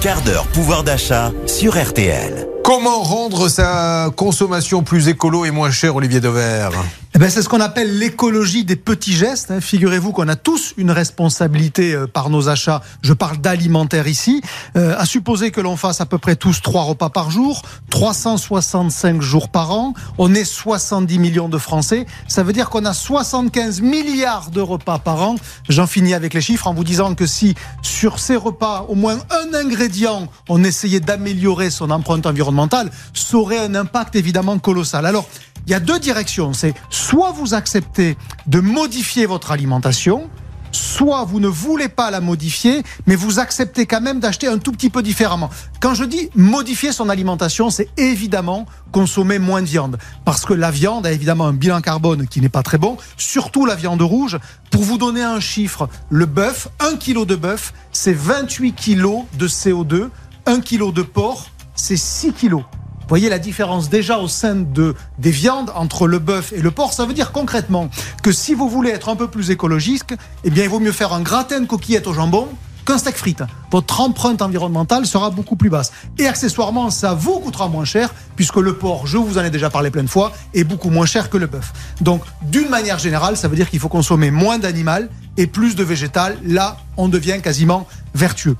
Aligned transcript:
quart 0.00 0.22
d'heure 0.22 0.46
pouvoir 0.46 0.82
d'achat 0.82 1.30
sur 1.46 1.76
RTL. 1.76 2.46
Comment 2.64 3.02
rendre 3.02 3.48
sa 3.48 4.10
consommation 4.16 4.82
plus 4.82 5.08
écolo 5.08 5.44
et 5.44 5.50
moins 5.50 5.70
chère, 5.70 5.94
Olivier 5.96 6.20
Dever 6.20 6.70
ben, 7.20 7.28
c'est 7.28 7.42
ce 7.42 7.50
qu'on 7.50 7.60
appelle 7.60 7.98
l'écologie 7.98 8.64
des 8.64 8.76
petits 8.76 9.12
gestes. 9.12 9.50
hein. 9.50 9.60
Figurez-vous 9.60 10.12
qu'on 10.12 10.26
a 10.28 10.36
tous 10.36 10.72
une 10.78 10.90
responsabilité 10.90 11.92
euh, 11.92 12.06
par 12.06 12.30
nos 12.30 12.48
achats. 12.48 12.80
Je 13.02 13.12
parle 13.12 13.36
d'alimentaire 13.36 14.08
ici. 14.08 14.40
Euh, 14.74 14.94
à 14.96 15.04
supposer 15.04 15.50
que 15.50 15.60
l'on 15.60 15.76
fasse 15.76 16.00
à 16.00 16.06
peu 16.06 16.16
près 16.16 16.34
tous 16.34 16.62
trois 16.62 16.84
repas 16.84 17.10
par 17.10 17.30
jour, 17.30 17.60
365 17.90 19.20
jours 19.20 19.50
par 19.50 19.70
an. 19.70 19.92
On 20.16 20.34
est 20.34 20.46
70 20.46 21.18
millions 21.18 21.50
de 21.50 21.58
Français. 21.58 22.06
Ça 22.26 22.42
veut 22.42 22.54
dire 22.54 22.70
qu'on 22.70 22.86
a 22.86 22.94
75 22.94 23.82
milliards 23.82 24.50
de 24.50 24.62
repas 24.62 24.98
par 24.98 25.20
an. 25.22 25.34
J'en 25.68 25.86
finis 25.86 26.14
avec 26.14 26.32
les 26.32 26.40
chiffres 26.40 26.68
en 26.68 26.72
vous 26.72 26.84
disant 26.84 27.14
que 27.14 27.26
si 27.26 27.54
sur 27.82 28.18
ces 28.18 28.36
repas, 28.36 28.86
au 28.88 28.94
moins 28.94 29.18
un 29.28 29.52
ingrédient, 29.52 30.26
on 30.48 30.64
essayait 30.64 31.00
d'améliorer 31.00 31.68
son 31.68 31.90
empreinte 31.90 32.24
environnementale, 32.24 32.90
ça 33.12 33.36
aurait 33.36 33.58
un 33.58 33.74
impact 33.74 34.16
évidemment 34.16 34.58
colossal. 34.58 35.04
Alors, 35.04 35.28
il 35.70 35.74
y 35.74 35.76
a 35.76 35.80
deux 35.80 36.00
directions. 36.00 36.52
C'est 36.52 36.74
soit 36.90 37.30
vous 37.30 37.54
acceptez 37.54 38.16
de 38.48 38.58
modifier 38.58 39.24
votre 39.24 39.52
alimentation, 39.52 40.28
soit 40.72 41.24
vous 41.24 41.38
ne 41.38 41.46
voulez 41.46 41.88
pas 41.88 42.10
la 42.10 42.20
modifier, 42.20 42.82
mais 43.06 43.14
vous 43.14 43.38
acceptez 43.38 43.86
quand 43.86 44.00
même 44.00 44.18
d'acheter 44.18 44.48
un 44.48 44.58
tout 44.58 44.72
petit 44.72 44.90
peu 44.90 45.00
différemment. 45.00 45.48
Quand 45.78 45.94
je 45.94 46.02
dis 46.02 46.28
modifier 46.34 46.90
son 46.90 47.08
alimentation, 47.08 47.70
c'est 47.70 47.88
évidemment 47.96 48.66
consommer 48.90 49.38
moins 49.38 49.62
de 49.62 49.68
viande. 49.68 49.96
Parce 50.24 50.44
que 50.44 50.54
la 50.54 50.72
viande 50.72 51.06
a 51.06 51.12
évidemment 51.12 51.46
un 51.46 51.52
bilan 51.52 51.80
carbone 51.80 52.26
qui 52.26 52.40
n'est 52.40 52.48
pas 52.48 52.64
très 52.64 52.78
bon, 52.78 52.96
surtout 53.16 53.64
la 53.64 53.76
viande 53.76 54.02
rouge. 54.02 54.40
Pour 54.72 54.82
vous 54.82 54.98
donner 54.98 55.22
un 55.22 55.38
chiffre, 55.38 55.88
le 56.08 56.26
bœuf, 56.26 56.66
1 56.80 56.96
kg 56.96 57.24
de 57.24 57.36
bœuf, 57.36 57.74
c'est 57.92 58.12
28 58.12 58.72
kg 58.72 59.24
de 59.34 59.46
CO2. 59.46 60.08
1 60.46 60.60
kg 60.62 60.92
de 60.92 61.02
porc, 61.02 61.46
c'est 61.76 61.96
6 61.96 62.32
kg. 62.32 62.64
Voyez 63.10 63.28
la 63.28 63.40
différence 63.40 63.90
déjà 63.90 64.18
au 64.18 64.28
sein 64.28 64.54
de, 64.54 64.94
des 65.18 65.32
viandes 65.32 65.72
entre 65.74 66.06
le 66.06 66.20
bœuf 66.20 66.52
et 66.52 66.62
le 66.62 66.70
porc. 66.70 66.92
Ça 66.92 67.06
veut 67.06 67.12
dire 67.12 67.32
concrètement 67.32 67.90
que 68.22 68.30
si 68.30 68.54
vous 68.54 68.68
voulez 68.68 68.90
être 68.90 69.08
un 69.08 69.16
peu 69.16 69.26
plus 69.26 69.50
écologiste, 69.50 70.14
eh 70.44 70.50
bien, 70.50 70.62
il 70.62 70.70
vaut 70.70 70.78
mieux 70.78 70.92
faire 70.92 71.12
un 71.12 71.20
gratin 71.20 71.58
de 71.58 71.66
coquillettes 71.66 72.06
au 72.06 72.12
jambon 72.12 72.46
qu'un 72.86 72.98
steak 72.98 73.16
frites. 73.16 73.42
Votre 73.72 74.00
empreinte 74.00 74.42
environnementale 74.42 75.06
sera 75.06 75.30
beaucoup 75.30 75.56
plus 75.56 75.70
basse. 75.70 75.90
Et 76.18 76.28
accessoirement, 76.28 76.90
ça 76.90 77.12
vous 77.14 77.40
coûtera 77.40 77.66
moins 77.66 77.84
cher, 77.84 78.14
puisque 78.36 78.58
le 78.58 78.76
porc, 78.76 79.08
je 79.08 79.16
vous 79.16 79.38
en 79.38 79.42
ai 79.42 79.50
déjà 79.50 79.70
parlé 79.70 79.90
plein 79.90 80.04
de 80.04 80.08
fois, 80.08 80.30
est 80.54 80.62
beaucoup 80.62 80.90
moins 80.90 81.04
cher 81.04 81.30
que 81.30 81.36
le 81.36 81.48
bœuf. 81.48 81.72
Donc, 82.00 82.22
d'une 82.42 82.68
manière 82.68 83.00
générale, 83.00 83.36
ça 83.36 83.48
veut 83.48 83.56
dire 83.56 83.70
qu'il 83.70 83.80
faut 83.80 83.88
consommer 83.88 84.30
moins 84.30 84.58
d'animal 84.58 85.10
et 85.36 85.48
plus 85.48 85.74
de 85.74 85.82
végétal. 85.82 86.36
Là, 86.44 86.76
on 86.96 87.08
devient 87.08 87.40
quasiment 87.42 87.88
vertueux. 88.14 88.56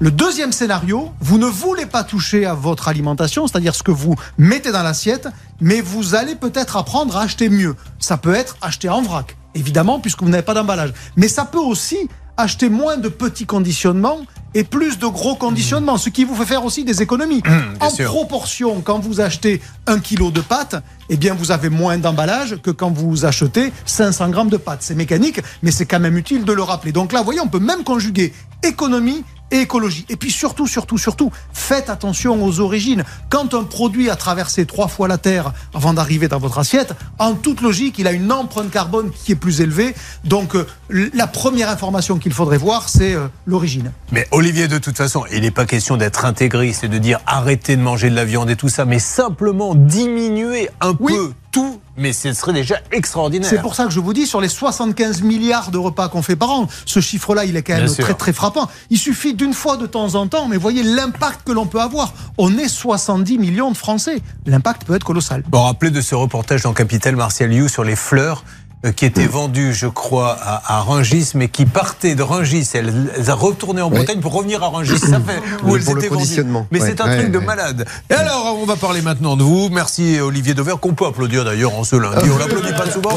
Le 0.00 0.12
deuxième 0.12 0.52
scénario, 0.52 1.10
vous 1.20 1.38
ne 1.38 1.46
voulez 1.46 1.84
pas 1.84 2.04
toucher 2.04 2.46
à 2.46 2.54
votre 2.54 2.86
alimentation, 2.86 3.48
c'est-à-dire 3.48 3.74
ce 3.74 3.82
que 3.82 3.90
vous 3.90 4.14
mettez 4.38 4.70
dans 4.70 4.84
l'assiette, 4.84 5.28
mais 5.60 5.80
vous 5.80 6.14
allez 6.14 6.36
peut-être 6.36 6.76
apprendre 6.76 7.16
à 7.16 7.22
acheter 7.22 7.48
mieux. 7.48 7.74
Ça 7.98 8.16
peut 8.16 8.32
être 8.32 8.56
acheter 8.62 8.88
en 8.88 9.02
vrac, 9.02 9.36
évidemment, 9.56 9.98
puisque 9.98 10.22
vous 10.22 10.28
n'avez 10.28 10.44
pas 10.44 10.54
d'emballage. 10.54 10.92
Mais 11.16 11.26
ça 11.26 11.44
peut 11.44 11.58
aussi 11.58 11.96
acheter 12.36 12.68
moins 12.68 12.96
de 12.96 13.08
petits 13.08 13.44
conditionnements 13.44 14.20
et 14.54 14.62
plus 14.62 15.00
de 15.00 15.06
gros 15.06 15.34
conditionnements, 15.34 15.98
ce 15.98 16.10
qui 16.10 16.22
vous 16.22 16.36
fait 16.36 16.46
faire 16.46 16.64
aussi 16.64 16.84
des 16.84 17.02
économies. 17.02 17.42
en 17.80 17.90
sûr. 17.90 18.06
proportion, 18.06 18.80
quand 18.80 19.00
vous 19.00 19.20
achetez 19.20 19.60
un 19.88 19.98
kilo 19.98 20.30
de 20.30 20.40
pâtes, 20.40 20.76
eh 21.08 21.16
bien 21.16 21.34
vous 21.34 21.50
avez 21.50 21.70
moins 21.70 21.98
d'emballage 21.98 22.56
que 22.62 22.70
quand 22.70 22.90
vous 22.90 23.24
achetez 23.24 23.72
500 23.84 24.28
grammes 24.28 24.48
de 24.48 24.58
pâtes. 24.58 24.82
C'est 24.82 24.94
mécanique, 24.94 25.40
mais 25.62 25.72
c'est 25.72 25.86
quand 25.86 25.98
même 25.98 26.16
utile 26.16 26.44
de 26.44 26.52
le 26.52 26.62
rappeler. 26.62 26.92
Donc 26.92 27.12
là, 27.12 27.18
vous 27.18 27.24
voyez, 27.24 27.40
on 27.40 27.48
peut 27.48 27.58
même 27.58 27.82
conjuguer 27.82 28.32
économie 28.62 29.24
écologie. 29.50 30.04
Et 30.08 30.16
puis 30.16 30.30
surtout, 30.30 30.66
surtout, 30.66 30.98
surtout, 30.98 31.30
faites 31.52 31.90
attention 31.90 32.42
aux 32.44 32.60
origines. 32.60 33.04
Quand 33.28 33.54
un 33.54 33.64
produit 33.64 34.10
a 34.10 34.16
traversé 34.16 34.66
trois 34.66 34.88
fois 34.88 35.08
la 35.08 35.18
Terre 35.18 35.52
avant 35.74 35.94
d'arriver 35.94 36.28
dans 36.28 36.38
votre 36.38 36.58
assiette, 36.58 36.94
en 37.18 37.34
toute 37.34 37.60
logique, 37.60 37.98
il 37.98 38.06
a 38.06 38.12
une 38.12 38.30
empreinte 38.32 38.70
carbone 38.70 39.10
qui 39.10 39.32
est 39.32 39.36
plus 39.36 39.60
élevée. 39.60 39.94
Donc 40.24 40.54
euh, 40.54 40.66
la 41.14 41.26
première 41.26 41.70
information 41.70 42.18
qu'il 42.18 42.32
faudrait 42.32 42.58
voir, 42.58 42.88
c'est 42.88 43.14
euh, 43.14 43.28
l'origine. 43.46 43.92
Mais 44.12 44.26
Olivier, 44.30 44.68
de 44.68 44.78
toute 44.78 44.96
façon, 44.96 45.24
il 45.32 45.40
n'est 45.42 45.50
pas 45.50 45.66
question 45.66 45.96
d'être 45.96 46.24
intégriste 46.24 46.84
et 46.84 46.88
de 46.88 46.98
dire 46.98 47.20
arrêtez 47.26 47.76
de 47.76 47.82
manger 47.82 48.10
de 48.10 48.14
la 48.14 48.24
viande 48.24 48.50
et 48.50 48.56
tout 48.56 48.68
ça, 48.68 48.84
mais 48.84 48.98
simplement 48.98 49.74
diminuer 49.74 50.68
un 50.80 50.94
Oui. 51.00 51.12
peu 51.14 51.32
mais 51.98 52.12
ce 52.12 52.32
serait 52.32 52.52
déjà 52.52 52.76
extraordinaire. 52.92 53.48
C'est 53.48 53.60
pour 53.60 53.74
ça 53.74 53.84
que 53.84 53.90
je 53.90 54.00
vous 54.00 54.12
dis, 54.12 54.26
sur 54.26 54.40
les 54.40 54.48
75 54.48 55.22
milliards 55.22 55.70
de 55.70 55.78
repas 55.78 56.08
qu'on 56.08 56.22
fait 56.22 56.36
par 56.36 56.50
an, 56.50 56.68
ce 56.86 57.00
chiffre-là, 57.00 57.44
il 57.44 57.56
est 57.56 57.62
quand 57.62 57.74
même 57.74 57.84
Bien 57.84 57.94
sûr. 57.94 58.04
très 58.04 58.14
très 58.14 58.32
frappant. 58.32 58.68
Il 58.90 58.98
suffit 58.98 59.34
d'une 59.34 59.52
fois 59.54 59.76
de 59.76 59.86
temps 59.86 60.14
en 60.14 60.26
temps, 60.26 60.46
mais 60.48 60.56
voyez 60.56 60.82
l'impact 60.82 61.40
que 61.46 61.52
l'on 61.52 61.66
peut 61.66 61.80
avoir. 61.80 62.12
On 62.38 62.56
est 62.56 62.68
70 62.68 63.38
millions 63.38 63.70
de 63.70 63.76
Français. 63.76 64.22
L'impact 64.46 64.84
peut 64.84 64.94
être 64.94 65.04
colossal. 65.04 65.42
Bon, 65.48 65.62
rappelez 65.64 65.90
de 65.90 66.00
ce 66.00 66.14
reportage 66.14 66.62
dans 66.62 66.72
Capital 66.72 67.16
Martial 67.16 67.52
You 67.52 67.68
sur 67.68 67.84
les 67.84 67.96
fleurs 67.96 68.44
qui 68.96 69.04
étaient 69.06 69.26
vendues, 69.26 69.74
je 69.74 69.86
crois, 69.88 70.36
à, 70.40 70.76
à 70.78 70.80
Rungis, 70.82 71.32
mais 71.34 71.48
qui 71.48 71.66
partaient 71.66 72.14
de 72.14 72.22
Rungis. 72.22 72.68
Elles 72.74 73.30
ont 73.30 73.36
retourné 73.36 73.82
en 73.82 73.90
Bretagne 73.90 74.20
pour 74.20 74.32
revenir 74.32 74.62
à 74.62 74.68
Rungis. 74.68 74.98
Ça 74.98 75.20
fait 75.20 75.40
où 75.64 75.72
Oui, 75.72 75.80
elles 75.84 75.90
étaient 75.98 76.08
vendues. 76.08 76.44
Mais 76.70 76.80
Ouais, 76.80 76.86
c'est 76.88 77.00
un 77.00 77.06
ouais, 77.08 77.18
truc 77.18 77.32
de 77.32 77.38
ouais. 77.38 77.44
malade. 77.44 77.86
Et 78.08 78.14
alors, 78.14 78.56
on 78.60 78.66
va 78.66 78.76
parler 78.76 79.02
maintenant 79.02 79.36
de 79.36 79.42
vous. 79.42 79.68
Merci 79.70 80.20
Olivier 80.20 80.54
Dever, 80.54 80.74
qu'on 80.80 80.94
peut 80.94 81.06
applaudir 81.06 81.44
d'ailleurs 81.44 81.74
en 81.74 81.82
ce 81.84 81.96
lundi. 81.96 82.28
On 82.32 82.38
l'applaudit 82.38 82.72
pas 82.72 82.90
souvent. 82.90 83.10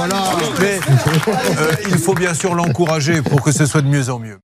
Mais 0.59 0.79
euh, 1.27 1.71
il 1.89 1.97
faut 1.97 2.13
bien 2.15 2.33
sûr 2.33 2.55
l'encourager 2.55 3.21
pour 3.21 3.41
que 3.41 3.51
ce 3.51 3.65
soit 3.65 3.81
de 3.81 3.87
mieux 3.87 4.09
en 4.09 4.19
mieux. 4.19 4.39